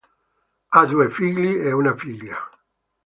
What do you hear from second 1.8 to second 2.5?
figlia.